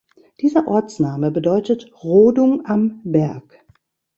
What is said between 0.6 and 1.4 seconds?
Ortsname